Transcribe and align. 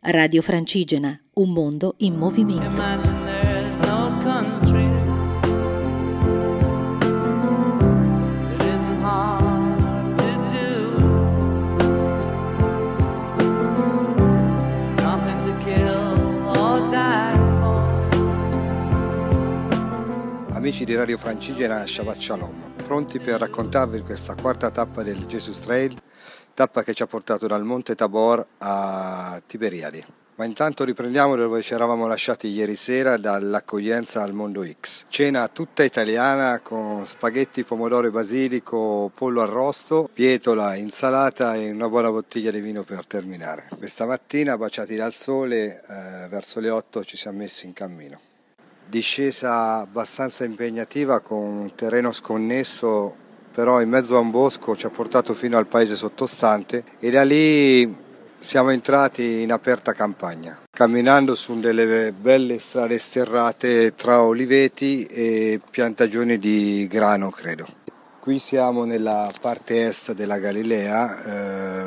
Radio 0.00 0.42
Francigena, 0.42 1.20
un 1.34 1.50
mondo 1.50 1.96
in 1.98 2.14
movimento. 2.14 2.80
Amici 20.52 20.84
di 20.84 20.94
Radio 20.94 21.18
Francigena, 21.18 21.84
Shabbat 21.84 22.16
Shalom, 22.16 22.72
pronti 22.84 23.18
per 23.18 23.40
raccontarvi 23.40 24.02
questa 24.02 24.36
quarta 24.36 24.70
tappa 24.70 25.02
del 25.02 25.26
Jesus 25.26 25.58
Trail 25.58 26.00
tappa 26.58 26.82
che 26.82 26.92
ci 26.92 27.04
ha 27.04 27.06
portato 27.06 27.46
dal 27.46 27.62
Monte 27.62 27.94
Tabor 27.94 28.44
a 28.58 29.40
Tiberiadi. 29.46 30.04
Ma 30.34 30.44
intanto 30.44 30.82
riprendiamo 30.82 31.36
dove 31.36 31.62
ci 31.62 31.72
eravamo 31.72 32.08
lasciati 32.08 32.48
ieri 32.48 32.74
sera 32.74 33.16
dall'accoglienza 33.16 34.24
al 34.24 34.32
Mondo 34.32 34.64
X. 34.64 35.04
Cena 35.06 35.46
tutta 35.46 35.84
italiana 35.84 36.58
con 36.58 37.06
spaghetti, 37.06 37.62
pomodoro 37.62 38.08
e 38.08 38.10
basilico, 38.10 39.08
pollo 39.14 39.40
arrosto, 39.40 40.10
pietola, 40.12 40.74
insalata 40.74 41.54
e 41.54 41.70
una 41.70 41.88
buona 41.88 42.10
bottiglia 42.10 42.50
di 42.50 42.58
vino 42.58 42.82
per 42.82 43.06
terminare. 43.06 43.68
Questa 43.78 44.04
mattina, 44.06 44.58
baciati 44.58 44.96
dal 44.96 45.14
sole, 45.14 45.80
eh, 45.80 46.28
verso 46.28 46.58
le 46.58 46.70
8 46.70 47.04
ci 47.04 47.16
siamo 47.16 47.38
messi 47.38 47.66
in 47.66 47.72
cammino. 47.72 48.18
Discesa 48.84 49.74
abbastanza 49.76 50.44
impegnativa 50.44 51.20
con 51.20 51.38
un 51.38 51.74
terreno 51.76 52.10
sconnesso 52.10 53.26
però 53.58 53.82
in 53.82 53.88
mezzo 53.88 54.14
a 54.14 54.20
un 54.20 54.30
bosco 54.30 54.76
ci 54.76 54.86
ha 54.86 54.88
portato 54.88 55.34
fino 55.34 55.58
al 55.58 55.66
paese 55.66 55.96
sottostante 55.96 56.84
e 57.00 57.10
da 57.10 57.24
lì 57.24 57.92
siamo 58.38 58.70
entrati 58.70 59.42
in 59.42 59.50
aperta 59.50 59.94
campagna, 59.94 60.56
camminando 60.70 61.34
su 61.34 61.58
delle 61.58 62.12
belle 62.12 62.60
strade 62.60 62.96
sterrate 62.98 63.96
tra 63.96 64.22
oliveti 64.22 65.02
e 65.06 65.60
piantagioni 65.72 66.36
di 66.36 66.86
grano, 66.88 67.30
credo. 67.30 67.66
Qui 68.20 68.38
siamo 68.38 68.84
nella 68.84 69.28
parte 69.40 69.88
est 69.88 70.12
della 70.12 70.38
Galilea, 70.38 71.24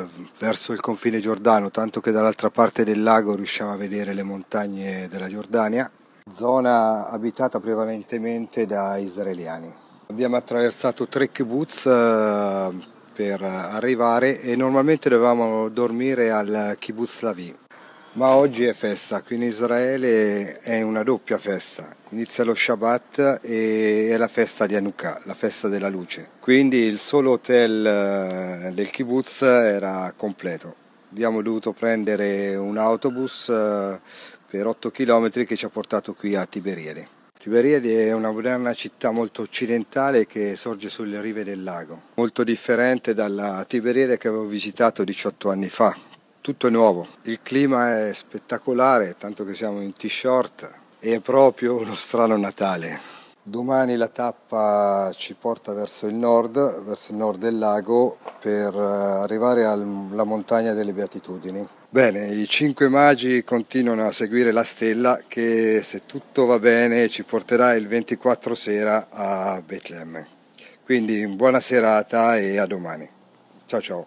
eh, 0.02 0.06
verso 0.38 0.74
il 0.74 0.80
confine 0.80 1.20
giordano, 1.20 1.70
tanto 1.70 2.02
che 2.02 2.10
dall'altra 2.10 2.50
parte 2.50 2.84
del 2.84 3.02
lago 3.02 3.34
riusciamo 3.34 3.72
a 3.72 3.76
vedere 3.76 4.12
le 4.12 4.22
montagne 4.22 5.08
della 5.08 5.28
Giordania, 5.28 5.90
zona 6.30 7.08
abitata 7.08 7.60
prevalentemente 7.60 8.66
da 8.66 8.98
israeliani. 8.98 9.90
Abbiamo 10.12 10.36
attraversato 10.36 11.08
tre 11.08 11.30
kibbutz 11.30 11.86
eh, 11.86 12.70
per 13.14 13.42
arrivare 13.42 14.42
e 14.42 14.54
normalmente 14.56 15.08
dovevamo 15.08 15.70
dormire 15.70 16.30
al 16.30 16.76
kibbutz 16.78 17.22
Lavi. 17.22 17.56
Ma 18.12 18.34
oggi 18.34 18.64
è 18.64 18.74
festa, 18.74 19.22
qui 19.22 19.36
in 19.36 19.42
Israele 19.42 20.58
è 20.58 20.82
una 20.82 21.02
doppia 21.02 21.38
festa. 21.38 21.96
Inizia 22.10 22.44
lo 22.44 22.54
Shabbat 22.54 23.38
e 23.40 24.10
è 24.10 24.16
la 24.18 24.28
festa 24.28 24.66
di 24.66 24.76
Hanukkah, 24.76 25.22
la 25.24 25.34
festa 25.34 25.68
della 25.68 25.88
luce. 25.88 26.28
Quindi 26.40 26.80
il 26.80 26.98
solo 26.98 27.30
hotel 27.30 27.86
eh, 27.86 28.72
del 28.74 28.90
kibbutz 28.90 29.40
era 29.40 30.12
completo. 30.14 30.74
Abbiamo 31.10 31.40
dovuto 31.40 31.72
prendere 31.72 32.54
un 32.54 32.76
autobus 32.76 33.48
eh, 33.48 33.98
per 34.46 34.66
8 34.66 34.90
km 34.90 35.30
che 35.46 35.56
ci 35.56 35.64
ha 35.64 35.70
portato 35.70 36.12
qui 36.12 36.34
a 36.36 36.46
Tiberiade. 37.42 38.06
È 38.06 38.12
una 38.12 38.30
moderna 38.30 38.72
città 38.72 39.10
molto 39.10 39.42
occidentale 39.42 40.26
che 40.28 40.54
sorge 40.54 40.88
sulle 40.88 41.20
rive 41.20 41.42
del 41.42 41.64
lago, 41.64 42.02
molto 42.14 42.44
differente 42.44 43.14
dalla 43.14 43.64
Tiberiade 43.66 44.16
che 44.16 44.28
avevo 44.28 44.44
visitato 44.44 45.02
18 45.02 45.50
anni 45.50 45.68
fa. 45.68 45.92
Tutto 46.40 46.68
è 46.68 46.70
nuovo, 46.70 47.04
il 47.22 47.40
clima 47.42 48.06
è 48.06 48.14
spettacolare, 48.14 49.16
tanto 49.18 49.44
che 49.44 49.54
siamo 49.54 49.80
in 49.80 49.92
t-shirt 49.92 50.72
e 51.00 51.14
è 51.16 51.18
proprio 51.18 51.74
uno 51.74 51.96
strano 51.96 52.36
Natale. 52.36 53.11
Domani 53.44 53.96
la 53.96 54.06
tappa 54.06 55.10
ci 55.16 55.34
porta 55.34 55.72
verso 55.72 56.06
il 56.06 56.14
nord, 56.14 56.84
verso 56.84 57.10
il 57.10 57.18
nord 57.18 57.40
del 57.40 57.58
lago, 57.58 58.18
per 58.40 58.72
arrivare 58.74 59.64
alla 59.64 60.22
montagna 60.22 60.74
delle 60.74 60.92
Beatitudini. 60.92 61.66
Bene, 61.88 62.28
i 62.28 62.46
cinque 62.46 62.88
magi 62.88 63.42
continuano 63.42 64.06
a 64.06 64.12
seguire 64.12 64.52
la 64.52 64.62
stella 64.62 65.20
che 65.26 65.82
se 65.82 66.06
tutto 66.06 66.46
va 66.46 66.58
bene 66.58 67.08
ci 67.08 67.24
porterà 67.24 67.74
il 67.74 67.88
24 67.88 68.54
sera 68.54 69.08
a 69.10 69.60
Betlemme. 69.60 70.26
Quindi 70.84 71.26
buona 71.26 71.58
serata 71.58 72.38
e 72.38 72.58
a 72.58 72.66
domani. 72.66 73.08
Ciao 73.66 73.80
ciao. 73.80 74.06